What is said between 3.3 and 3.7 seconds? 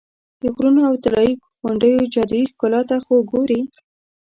ګورې.